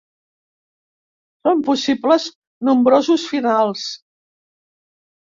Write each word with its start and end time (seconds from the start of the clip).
Són 1.47 1.59
possibles 1.67 2.25
nombrosos 2.69 3.25
finals. 3.33 3.85